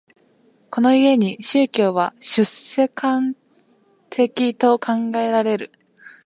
[0.71, 3.35] この故に宗教は出世間
[4.09, 5.71] 的と考えられる。